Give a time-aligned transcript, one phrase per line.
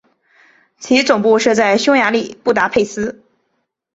[0.79, 3.21] 其总部设在匈牙利布达佩斯。